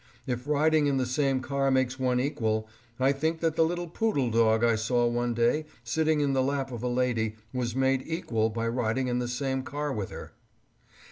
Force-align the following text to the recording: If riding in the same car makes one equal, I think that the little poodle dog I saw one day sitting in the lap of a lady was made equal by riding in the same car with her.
If 0.25 0.47
riding 0.47 0.87
in 0.87 0.97
the 0.97 1.05
same 1.05 1.41
car 1.41 1.69
makes 1.69 1.99
one 1.99 2.19
equal, 2.19 2.67
I 2.99 3.11
think 3.11 3.39
that 3.41 3.55
the 3.55 3.63
little 3.63 3.87
poodle 3.87 4.31
dog 4.31 4.63
I 4.63 4.73
saw 4.75 5.05
one 5.05 5.35
day 5.35 5.67
sitting 5.83 6.21
in 6.21 6.33
the 6.33 6.41
lap 6.41 6.71
of 6.71 6.81
a 6.81 6.87
lady 6.87 7.35
was 7.53 7.75
made 7.75 8.01
equal 8.07 8.49
by 8.49 8.67
riding 8.67 9.09
in 9.09 9.19
the 9.19 9.27
same 9.27 9.61
car 9.61 9.93
with 9.93 10.09
her. 10.09 10.33